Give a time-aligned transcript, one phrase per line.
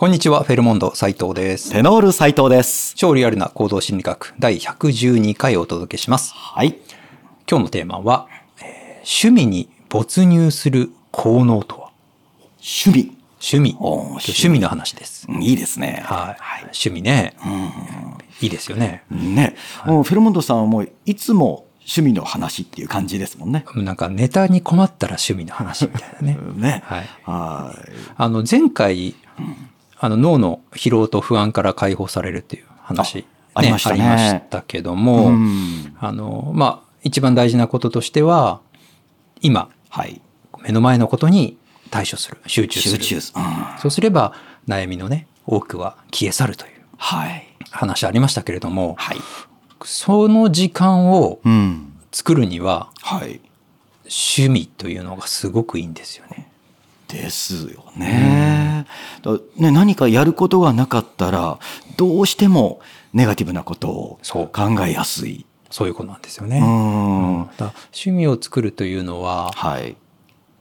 [0.00, 1.72] こんにちは、フェルモンド斉藤です。
[1.72, 2.94] テノール斉藤です。
[2.94, 6.32] 超リアルな行動心理学第112回をお届けします。
[6.32, 6.78] はい。
[7.46, 8.26] 今日のテーマは、
[8.62, 11.90] えー趣味に没入する効能とは？
[12.62, 13.14] 趣味。
[13.42, 13.76] 趣味。
[13.78, 15.26] 趣味の話です。
[15.28, 16.02] うんいいですね。
[16.06, 16.62] はい。
[16.62, 17.36] 趣味ね。
[18.40, 19.02] いいですよね。
[19.10, 19.54] ね、
[19.84, 23.66] もうフェルモンドさんはもういつも趣味の話っていう感じですもんね。
[23.74, 26.38] なんかネタに困ったら趣味の話みたいなね。
[26.56, 26.82] ね。
[26.86, 27.08] はい。
[27.26, 27.90] はい。
[28.16, 29.14] あの、前回、
[30.02, 38.60] あの、脳の疲労と不安から解放されるっていう話、あありましたねありましたけども、うんあの、まあ、一番大事なこととしては、
[39.42, 40.22] 今、はい。
[40.62, 41.58] 目の前のことに
[41.90, 43.02] 対処する、集中する。
[43.02, 43.32] 集中す。
[43.36, 43.42] うん
[43.78, 44.32] そうすれば、
[44.66, 47.46] 悩みのね、多くは消え去るというはい。
[47.70, 49.18] 話ありましたけれども、はい。
[49.84, 51.92] その時間をうん。
[52.12, 53.40] 作るには、はい。
[54.04, 56.49] 趣味というのがすごくいいんですよね。
[57.12, 58.86] ですよね。
[59.22, 61.58] だね何かやることがなかったら、
[61.96, 62.80] どうしても
[63.12, 64.50] ネガティブなことを考
[64.86, 65.46] えやすい。
[65.70, 66.58] そういうことなんですようね。
[66.60, 66.62] ん。
[66.62, 69.96] だから趣味を作るというのは、はい。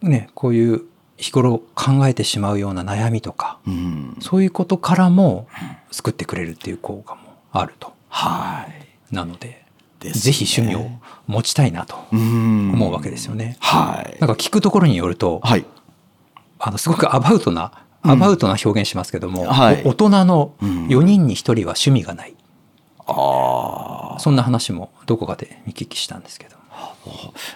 [0.02, 0.84] ね、こういう
[1.18, 4.18] 日頃考えてしまうような悩みとか、うん。
[4.22, 5.48] そういうことからも
[5.92, 7.94] 救ってくれるっていう効果もあると。
[8.10, 8.68] は
[9.12, 9.16] い。
[9.16, 9.66] なので、
[10.00, 10.90] ですねぜひ趣味を
[11.28, 13.58] 持ちたいなとうん思うわけですよね。
[13.60, 14.18] はい。
[14.20, 15.66] なんか聞くところによると、はい。
[16.60, 17.72] あの、すごくアバウトな、
[18.02, 22.36] アバウトな表現しますけども、はいお大人のうん4人に1人は趣味がない。
[23.08, 24.20] ああ。
[24.20, 26.58] そんな話もどこかで見聞きしたんですけど。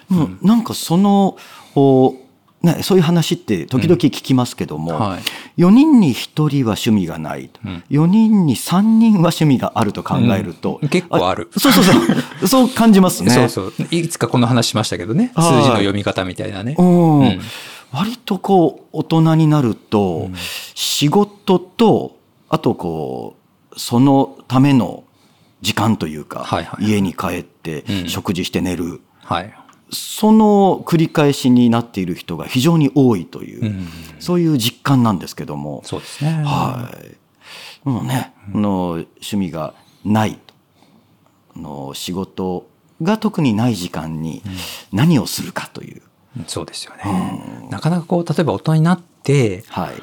[0.08, 1.36] もうなんかその、
[1.76, 2.14] お
[2.62, 5.60] ね、そういう話って時々聞きますけども、はい。
[5.60, 11.92] 4人に1人は趣味がない、うん4人に3人は趣味があると考えると、うん結構あるそうそうそ
[12.44, 12.48] う。
[12.48, 13.30] そう感じますね。
[13.30, 13.72] そうそう。
[13.90, 15.30] いつかこの話しましたけどね。
[15.34, 16.74] 数はい字の読み方みたいなね。
[16.78, 17.40] うんうん
[17.94, 20.34] 割とこう、大人になると、うん
[20.74, 22.16] 仕事と、
[22.48, 23.36] あとこ
[23.72, 25.04] う、そのための
[25.60, 26.46] 時間というか、
[26.80, 29.54] 家に帰ってうん食事して寝る、はい。
[29.90, 33.88] その繰り返しになっている人が非常に多いという、うん
[34.18, 36.42] そういう実感なんですけども、そうですね。
[36.44, 36.90] は
[37.84, 37.88] い。
[37.88, 39.74] もうね、あの趣味が
[40.04, 40.38] ない
[41.56, 42.66] の仕事
[43.02, 44.42] が特にない時間に
[44.92, 46.02] 何をするかという。
[46.46, 47.68] そうですよね。
[47.70, 49.94] なかなかこう、例えば大人になって、はい。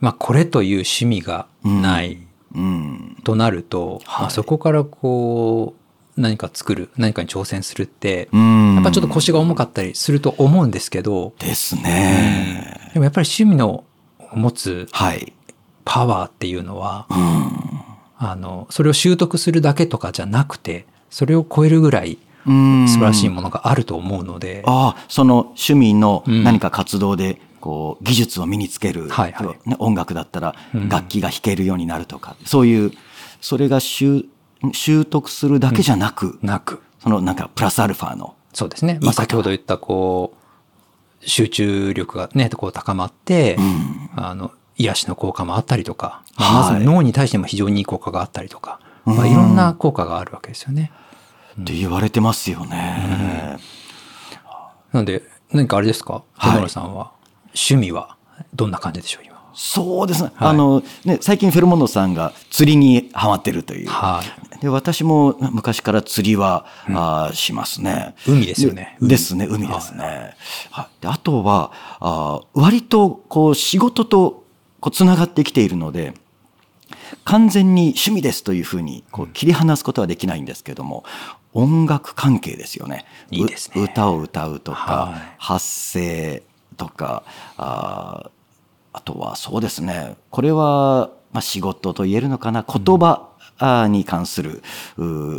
[0.00, 2.18] まあこれという趣味がない
[2.54, 3.16] うん。
[3.24, 5.74] となると、はいまあそこからこ
[6.16, 12.90] う、何か作る、何かに挑戦するって、うんやっぱちょっと腰が重かったりすると思うんですけど、ですね。
[12.92, 13.84] でもやっぱり趣味の
[14.32, 15.32] 持つはい。
[15.84, 17.50] パワーっていうのは、うん。
[18.16, 26.44] あの、それを習得するだけとかじゃなくて、それを超えるぐらいうん素晴らしいものがあると思うので、ああ、その趣味のうん。
[26.44, 29.08] 何か活動で、こう、技術を身につける。
[29.08, 29.68] はいはい。
[29.68, 30.88] ね音楽だったらうん。
[30.88, 32.92] 楽器が弾けるようになるとか、そういう、
[33.40, 34.24] それが習
[34.72, 38.34] 習得するだけじゃなく、なく、そのなんかプラスアルファの。
[38.52, 38.98] そうですね。
[39.02, 40.34] まあ先ほど言ったこ
[41.22, 44.10] う、集中力がね、こう高まって、うん。
[44.16, 49.16] あの、癒しの効果もあったりとか、まず脳に対しても非常にいい効果があったりとか、うん。
[49.16, 50.92] まあ、いろんな効果があるわけですよね。
[51.60, 53.58] って言われてますよね。
[54.92, 55.22] なので、
[55.52, 56.22] 何かあれですか？
[56.34, 57.12] はい田村さんは、
[57.48, 58.16] 趣味は？
[58.54, 59.34] どんな感じでしょう、今。
[59.54, 60.32] そうですね。
[60.34, 63.88] はいあの、ね、最近フェルモンドさんが釣りにハマってるという。
[63.88, 64.60] はい。
[64.60, 68.14] で私も昔から釣りは、あーしますね。
[68.26, 70.34] 海ですよね海ですね、海ですね。
[70.70, 71.70] はいであとは
[72.00, 74.44] あー割とこう仕事と
[74.80, 76.14] こうつながってきているので、
[77.24, 81.04] 完全に趣味ですというふうにこう切り離すことはできないんですけども、
[81.54, 83.06] 音楽関係ですよね。
[83.30, 83.80] いいですね。
[83.80, 85.34] う歌を歌うとか、はい。
[85.38, 86.42] 発声
[86.76, 87.22] とか、
[87.56, 88.30] あー
[88.96, 93.28] あとはそうですね、これは、まあ、仕事と言えるのかな、言葉
[93.58, 94.62] あーに関する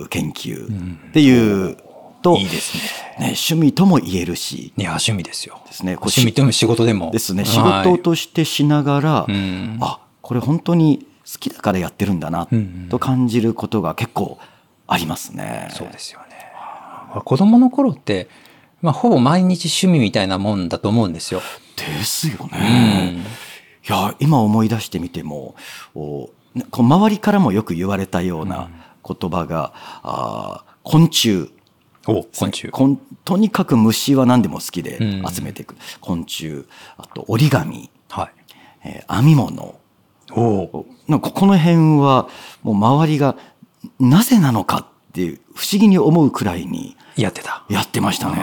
[0.09, 0.67] 研究
[1.09, 1.77] っていう
[2.21, 2.83] と、いいですね。
[3.19, 5.61] ね、趣味とも言えるし、いや、趣味ですよ。
[5.67, 5.93] ですね。
[5.93, 7.11] 趣味でも仕事でも。
[7.11, 7.51] ですね、はい。
[7.51, 7.59] 仕
[7.91, 9.77] 事としてしながら、うん。
[9.79, 14.37] あ、これ本当に好きだからやってるんだなうんうん、と感じることが結構
[14.87, 15.69] ありますね。
[15.71, 16.35] そうですよね。
[17.23, 18.27] 子供の頃って、
[18.81, 21.41] まあ、ほぼ毎日趣味みたいなもんだと思うんですよ。
[21.77, 23.11] ですようね。
[23.11, 23.17] ん。
[23.19, 23.23] い
[23.87, 25.55] や、今思い出してみても、
[25.95, 28.69] おねこう周りからもよく言われたような
[29.07, 29.73] 言葉が、
[30.03, 31.51] あー昆虫。
[32.07, 32.71] お、昆虫。
[33.23, 35.75] とにかく虫は何でも好きでうん集めていく。
[36.01, 36.65] 昆虫、
[36.97, 38.31] あと折り紙、はい。
[38.83, 39.79] えー編み物。
[40.31, 42.27] おなんかこの辺は
[42.63, 43.35] もう周りが
[43.99, 47.63] なぜなのかっていう不思議に思うくらいにやってた。
[47.69, 48.35] やってましたね。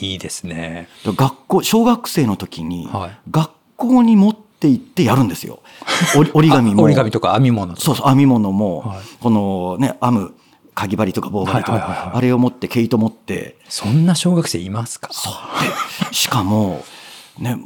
[0.00, 0.88] いいですね。
[1.04, 5.62] 学校、小学生の時にはい学校に持っって言ってやるんですよ。
[6.14, 6.82] 折り折り紙も。
[6.82, 10.34] あ折り紙とか編み物そうそう、編み物も、はいこのね、編む、
[10.74, 15.08] かぎ針とか棒針とか、はいはいはいはいあれを持って、毛糸持って、そんな小学生いますか？
[15.08, 16.84] でしかも、
[17.38, 17.56] ね、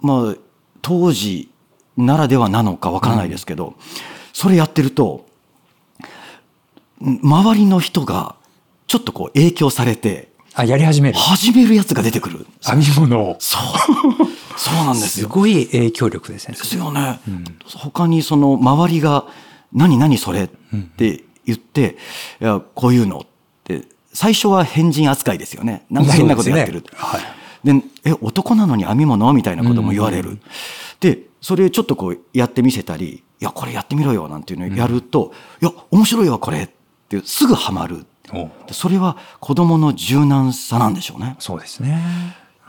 [0.00, 0.34] まあ、
[0.82, 1.50] 当時
[1.96, 3.74] ならではなのかわからないですけど、
[4.32, 5.29] それやってると、ん
[7.00, 8.36] 周りの人が
[8.86, 12.46] ちょっとこう影響されて、あやり始める始めるやつが出てくる。
[12.62, 13.62] 編み物をそう。
[14.56, 15.28] そうなんですすよ。
[15.28, 17.20] ごい影響力ですねですよね。
[17.76, 19.26] 他にその周りが、
[19.72, 20.48] 何何それっ
[20.96, 21.96] て言って、
[22.40, 23.26] いや、こういうのっ
[23.64, 25.86] て、最初は変人扱いですよね。
[25.88, 26.80] なんか変なことやってる。
[26.82, 27.20] ねはい
[27.62, 27.74] で、
[28.04, 30.38] え、男なのに編み物みたいなことも言われる。
[31.00, 36.70] で、それちょっとこうやってみせたり、いや、これやってみろよなんていうのをやると、いや、面白いわ、これ
[37.18, 38.06] ってすぐハマる。
[38.70, 41.36] それは子供の柔軟さなんでしょうね。
[41.40, 42.00] そうですね。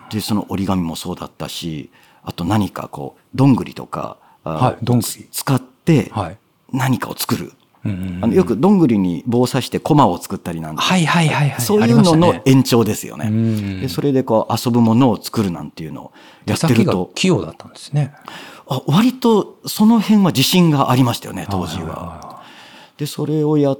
[0.10, 1.92] で、その折り紙もそうだったし、
[2.24, 5.28] あと何かこう、どんぐりとか、あはいどんぐり。
[5.32, 6.38] つ使ってはい。
[6.74, 7.54] 何かを作る。
[7.84, 8.24] うんうんうん。
[8.24, 11.62] あのよくどんぐりに棒刺してコマを作ったりなんて、はいはいはいはい。
[11.62, 13.28] そうあいうのの延長ですよね。
[13.28, 16.12] うんでそれでこう遊ぶものを作るなんていうのを
[16.46, 18.14] やってると、器用だったんですね。
[18.68, 21.96] あ割とその辺は自信がありましたよね、当時はいはい。
[21.96, 22.42] は。
[22.98, 23.80] で、それをやっ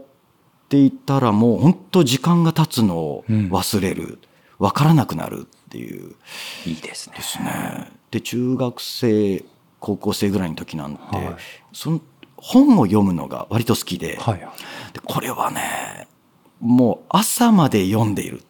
[0.72, 4.20] ていたらもう本当時間が経つのを忘れる。
[4.58, 6.16] わ、からなくなるっていう。
[6.66, 7.92] いいですねですね。
[8.10, 9.44] で、中学生、
[9.80, 11.36] 高校生ぐらいの時なんて、はい
[11.74, 12.02] その
[12.38, 16.08] 本を読むのが割と好きで、はいでこれはね、
[16.60, 18.44] もう朝まで読んでいる。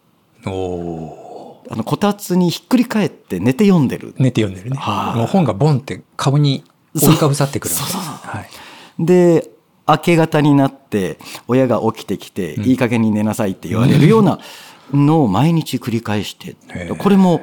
[0.45, 4.13] おおあの、こたつにひっくり返って寝て読んでる。
[4.17, 6.63] 寝て読んでるねはいもう本がボンって株に
[6.95, 8.49] 覆いかぶさってくるそうそうそうはい
[9.03, 9.49] で、
[9.91, 11.17] 明け方になって、
[11.47, 14.39] 親が起きてきて、いい加減に寝なさいって言われるような
[14.93, 16.55] のを毎日繰り返して
[16.97, 17.41] これも、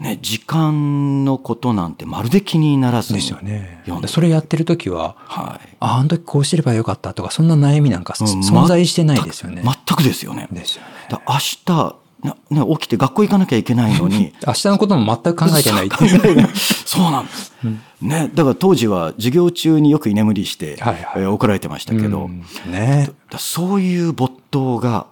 [0.00, 3.82] ね、時間のことなんてまるで気にならずにですよね。
[4.06, 5.76] それやってる時ははい。
[5.80, 9.62] ああの時こうしてればよかったとかそんな悩みなんかうん存在してないですよね。
[9.62, 10.48] 全くですよね。
[10.50, 10.88] ですよね。
[11.08, 12.34] だ明日、なね、
[12.78, 17.52] 起きて学校行かなきゃいけないのに、 明日のことも全く考えてない考えないそうなんです。
[18.00, 21.06] ね、だから当時は授業中によく居眠りして、はいはい。
[21.16, 22.44] えー怒られてましたけど、うん。
[22.70, 23.10] ね。
[23.30, 25.06] だそういう没頭が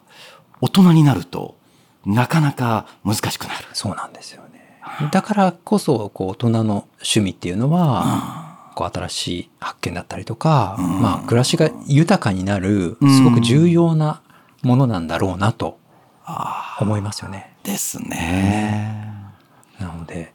[0.61, 1.57] 大人になると
[2.05, 3.67] なかなか難しくなる。
[3.73, 4.61] そうなんですよね。
[5.11, 14.23] だからこそこう大人の趣味っていうのはこう新しい発見だったりとかまあ暮らしが豊かになるすごく重要な
[14.63, 15.80] ものなんだろうなと
[16.81, 19.15] 思いますよねですね。
[19.79, 20.33] なので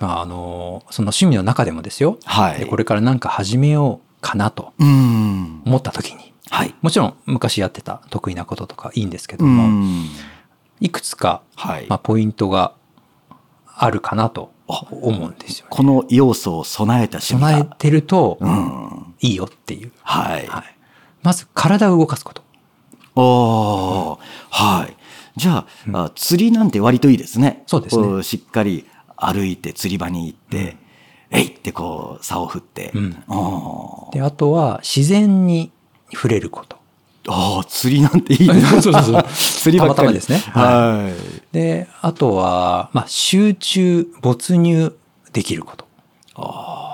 [0.00, 2.60] まああのその趣味の中でもですよはい。
[2.60, 5.62] でこれから何か始めようかなとうん。
[5.66, 6.74] 思った時にはい。
[6.80, 10.06] もちろん昔やってた得意なこととかいいんですけどうもん。
[10.80, 11.86] いくつかはい。
[11.88, 12.74] まあポイントが
[13.78, 15.68] あるかなと思うんですよね。
[15.70, 17.76] この要素を備えた趣味備えが。
[17.78, 19.14] てるとうん。
[19.20, 19.92] いいよっていう。
[20.02, 20.46] はい。
[20.46, 20.64] はい、
[21.22, 22.42] まず体を動かすこと。
[23.14, 24.18] おー
[24.50, 24.96] はい。
[25.36, 27.62] じゃあ,、あ釣りなんて割といいですね。
[27.66, 28.86] そうですねしっかり
[29.16, 30.76] 歩いて釣り場に行って、
[31.30, 32.92] えいってこう竿を振って。
[32.94, 33.10] うん
[34.12, 35.72] で、あとは自然に
[36.12, 36.76] 触れること。
[37.28, 38.62] ああ、釣りなんていいですね。
[38.82, 41.10] そうそうそう 釣りばっかりたまたまですねは
[41.52, 41.52] い。
[41.52, 44.96] で、あとは、まあ、集中、没入
[45.32, 45.86] できること。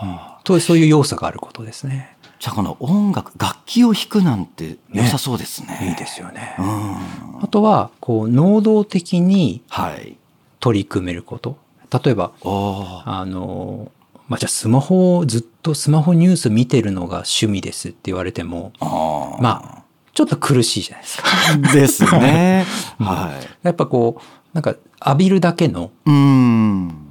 [0.04, 2.11] うんとそういう要素があることですね。
[2.42, 5.78] じゃあこの音楽、楽器を弾くなんて良さそうですね。
[5.90, 6.62] いいですよねう。
[6.62, 7.40] ん。
[7.40, 10.16] あとは、こう、能動的にはい。
[10.58, 11.56] 取り組めること。
[12.04, 13.92] 例えば、あの、
[14.26, 18.72] まあ、じゃあスマホをずっとスマホニュース見てるのが趣味ですって言われても。
[18.80, 19.82] まあ、
[20.12, 21.28] ちょっと苦しいじゃないですか。
[21.74, 22.66] ですね。
[22.98, 23.66] はい。
[23.66, 24.22] やっぱこう、
[24.52, 24.74] なんか
[25.06, 27.01] 浴びるだけの、うん。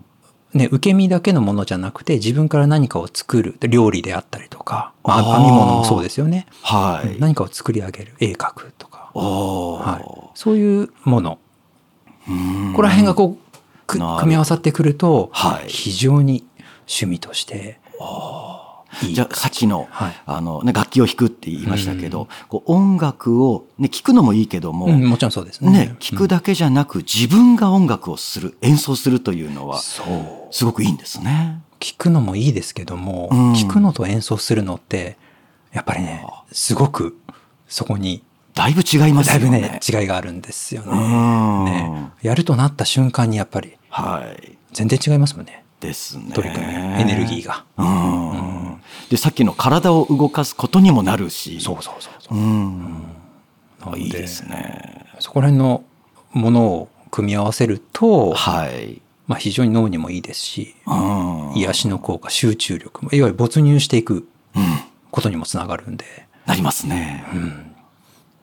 [0.54, 3.56] ね、受け身だけのものじゃなくて自分から何かを作る。
[3.62, 6.46] 料理であったりとか、まあ編み物もそうですよね。
[6.62, 7.20] はい。
[7.20, 8.16] 何かを作り上げる。
[8.20, 9.12] 絵描くとか。
[9.14, 10.30] はい。
[10.36, 11.40] そういうもの。
[12.30, 16.46] うんここら辺がこう、組み合わさってくると、はい非常に
[16.82, 17.80] 趣味として
[19.04, 25.72] いいじゃあさっきの,、はいあのね、楽器を弾くって言いましたけど、こう音楽を、ね、聴くのもいいけども、うん、もちろんそうですね。
[25.72, 30.54] ね、聴くだけじゃなく自分が音楽をする演奏するというのはそう。
[30.54, 31.62] すごくいいんですね。
[31.80, 35.18] 聞くのもいいですけども、うん聞くのと演奏するのって、
[35.74, 37.18] やっぱりね、すごく
[37.68, 39.40] そこに、だいぶ違いますだい。
[39.40, 40.92] ぶね、違いがあるんですよね。
[40.92, 44.58] うんねやるとなった瞬間にやっぱりはい。
[44.74, 45.61] 全然違いますもんね。
[45.82, 46.32] ですね。
[46.34, 47.66] 取り組み、エネルギーが。
[47.78, 48.82] うん。
[49.10, 51.60] で、さっきの体を動かすことにもなるし。
[51.60, 52.40] そうそうそうそうう。
[52.40, 53.04] ん。
[53.82, 55.06] なのでいいですね。
[55.20, 55.84] そこら辺の
[56.32, 59.02] ものを組み合わせると、はい。
[59.28, 61.54] まあ、非常に脳にもいいですし、うん。
[61.58, 64.64] 癒しの効果、集中力も、いわゆる没入していくうん。
[65.10, 66.06] ことにもつながるんで、
[66.46, 67.26] なりますね。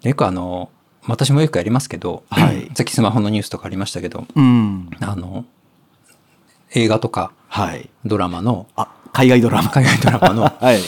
[0.02, 0.70] よくあの、
[1.06, 4.90] 私もよくやりますけど、はいさっきスマホのニュースとかありましたけど、うん。
[5.00, 5.44] あの、
[6.74, 7.88] 映画とかはい。
[8.04, 9.70] ドラマの、あ、海外ドラマ。
[9.70, 10.80] 海外ドラマの、あ はい。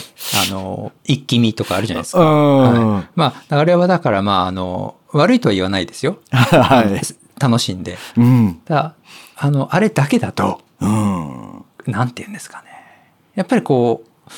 [0.51, 2.21] の、一気見とかあるじゃないですか。
[2.21, 6.19] うんはいまあ、あれはだから、まあ、あの、悪いとは言わないですよ。
[6.31, 7.01] はい。
[7.41, 7.99] 楽しんで。
[8.17, 8.61] うん。
[8.65, 8.95] ただ、
[9.37, 11.65] あの、あれだけだと、うん。
[11.87, 12.69] なんて言うんですかね。
[13.35, 14.31] やっぱりこう、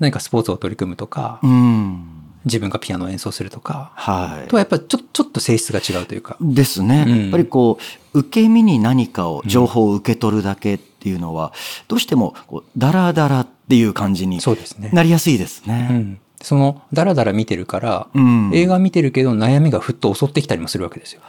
[0.00, 2.04] 何かスポーツを取り組むとか、うん。
[2.44, 4.56] 自分がピアノを演奏するとか、はいと。
[4.56, 6.36] はやっぱりちょちょっと性質が違うというか。
[6.40, 7.04] ですね。
[7.06, 7.78] うんやっぱりこ
[8.14, 11.52] う、受け身に何かを、情報を受け取るだけっていうのは、
[11.88, 14.90] どうしても、こう、ダラダラっていう感じにそうですね。
[14.92, 15.82] なりやすいですうね。
[15.82, 16.20] ん。
[16.42, 21.22] その、ダラダラ見てるから、うん映画見てるけど悩みがふっと襲ってきたりもするわけですよ。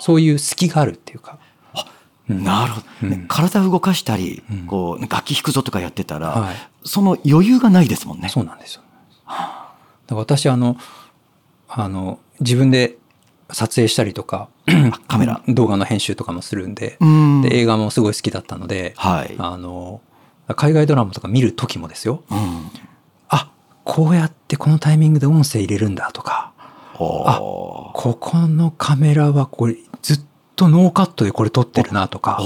[0.00, 1.38] そういう隙があるっていうか。
[2.28, 8.28] うんなるほど、ね体を動かしたり、うんこう、楽器弾くぞとかやってたら、はいその余裕がないですもんね。
[8.30, 8.82] そうなんですよ。
[10.08, 10.76] 私、あの、
[11.68, 12.96] あの、自分で
[13.52, 14.48] 撮影したりとか、
[15.08, 15.42] カメラ。
[15.48, 19.34] 動画の編集とかもするんで、うんで映画もすごい好きだったので、はい。
[19.38, 20.00] あの、
[20.56, 22.22] 海外ドラマとか見る時もですよ。
[22.30, 22.70] うん。
[23.28, 23.50] あ、
[23.84, 26.52] こうやってこのタイミングで音声入れるんだとか、
[26.98, 30.20] おーここのカメラはこれずっ
[30.54, 32.38] とノーカットでこれ撮ってるなとか、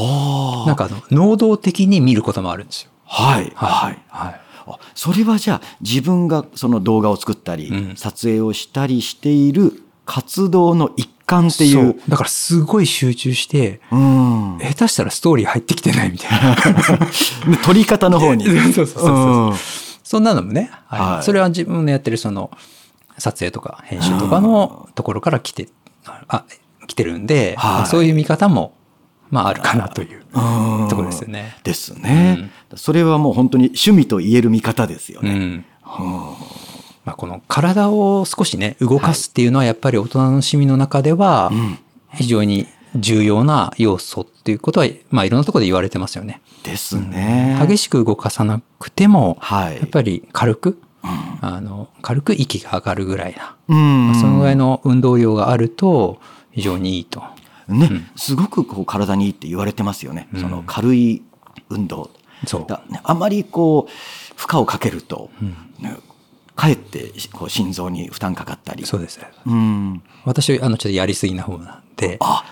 [0.66, 2.90] なんかあの、能動的に見ることもあるんですよ。
[3.04, 3.52] はい。
[3.54, 4.02] はい。
[4.08, 4.40] はい。
[4.66, 11.72] あそれはじゃあ自分がその動画を作ったり、うん撮影をしたりしている活動の一環ってい。
[11.72, 11.96] そうう。
[12.08, 14.58] だからすごい集中して、うん。
[14.58, 16.56] 下手したらストーリー入ってきてないみたいな。
[17.64, 18.44] 撮り方の方に。
[18.46, 19.54] そうそうそうそううん
[20.04, 22.50] そんなのもね、はいはいそれは自分のやってるその
[23.18, 25.68] 撮影とか編集とかのところから来て、
[26.04, 26.44] あ、
[26.86, 28.76] 来てるんで、はいそういう見方も、
[29.30, 31.56] まああるかなといううんところですよね。
[31.64, 35.30] ですね、それはもう本当に趣味と言える見方ですよね。
[35.30, 35.64] うん。
[37.04, 41.78] まあこの体を少しね、動かすっていうのはやっぱり大人の趣味の中ではうん
[42.14, 46.40] 非常に重要な要素っていうことは、まあいろんなところで言われてますよね。
[46.62, 47.58] ですね。
[47.60, 49.76] 激しく動かさなくても、はい。
[49.76, 56.20] やっぱり軽く、あの、軽く息が上がるぐらいな、うんまあそのぐらいの運動量があると
[56.52, 57.22] 非常にいいと。
[57.66, 60.28] ね、すごくこう体にいいって言われてますよね。
[60.32, 61.22] うんその軽い
[61.68, 62.10] 運動。
[62.46, 62.64] そう。
[62.68, 63.92] だねあまりこう、
[64.36, 65.30] 負荷をかけると、
[65.80, 65.96] ね
[66.64, 68.86] かえってこう心臓に負担かかったり。
[68.86, 69.20] そうです。
[69.46, 70.02] うん。
[70.24, 72.44] 私、あの、ちょっとやりすぎな方なんで、あ、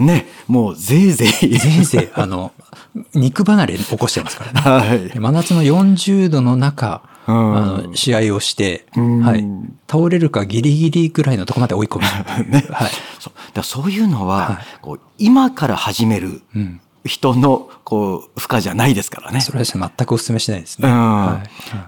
[0.00, 1.58] ね、もうぜいぜい。
[1.58, 2.52] ぜいぜい、あの、
[3.14, 4.60] 肉離れ起こしてますからね。
[4.90, 5.18] はい。
[5.18, 9.44] 真夏の40度の中、うんあの試合をして、うんはい、
[9.88, 12.04] 倒れるかギリギリぐらいのとこまで追い込む。
[12.74, 12.90] はい。
[13.20, 16.80] そうだそういうのは、はいこう今から始めるうん。
[17.04, 19.40] 人のこう負荷じゃないですからね。
[19.40, 20.88] それは全くお勧めしないですね。
[20.88, 20.94] うん。
[20.94, 21.42] は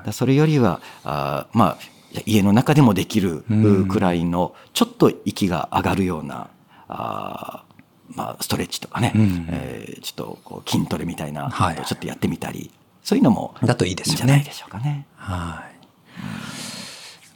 [0.06, 0.12] い。
[0.12, 1.78] それよりはあーまあ
[2.26, 3.88] 家の中でもできるうん。
[3.88, 6.48] くらいのちょっと息が上がるような
[6.88, 7.72] あー
[8.14, 9.46] まあ、ストレッチとかね、うん。
[9.50, 11.50] えーちょっとこう筋トレみたいな
[11.86, 12.70] ちょっとやってみたり、
[13.02, 14.18] そういうのもだといいですよね。
[14.20, 15.06] いいんじゃないでしょうかね。
[15.16, 15.72] はい。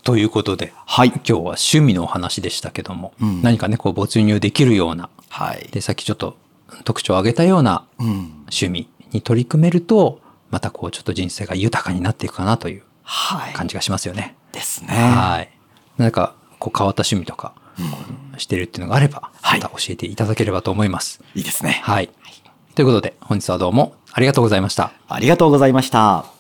[0.03, 1.09] ということで、はい。
[1.09, 3.43] 今日は趣味のお話でしたけども、うん。
[3.43, 5.69] 何かね、こう没入できるような、はい。
[5.73, 6.37] で、さっきちょっと
[6.85, 8.07] 特徴を挙げたようなうん。
[8.51, 10.21] 趣味に取り組めると、
[10.51, 13.53] またこうちょっと人生が豊かになっていくかなというはい。
[13.53, 14.37] 感じがしますよね。
[14.53, 14.95] ですね。
[14.95, 15.51] はい。
[15.99, 17.53] 何かこう変わった趣味とか
[18.39, 21.21] してるっていうのがあれば、はいまた教えていただければと思います。
[21.35, 21.81] いいですね。
[21.83, 22.11] はい。
[22.75, 24.93] ということで、本日はどうもありがとうございました。
[25.09, 26.36] ありがとうございました。